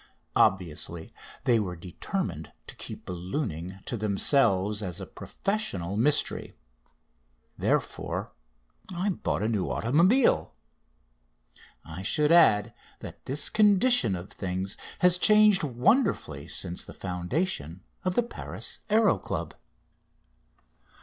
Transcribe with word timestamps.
Obviously 0.35 1.13
they 1.43 1.59
were 1.59 1.75
determined 1.75 2.51
to 2.65 2.75
keep 2.75 3.05
ballooning 3.05 3.81
to 3.85 3.95
themselves 3.95 4.81
as 4.81 4.99
a 4.99 5.05
professional 5.05 5.95
mystery. 5.95 6.55
Therefore 7.55 8.31
I 8.91 9.09
bought 9.11 9.43
a 9.43 9.47
new 9.47 9.69
automobile. 9.69 10.55
I 11.85 12.01
should 12.01 12.31
add 12.31 12.73
that 13.01 13.25
this 13.27 13.47
condition 13.51 14.15
of 14.15 14.31
things 14.31 14.75
has 15.01 15.19
changed 15.19 15.61
wonderfully 15.61 16.47
since 16.47 16.83
the 16.83 16.93
foundation 16.93 17.83
of 18.03 18.15
the 18.15 18.23
Paris 18.23 18.79
Aéro 18.89 19.21
Club. 19.21 19.53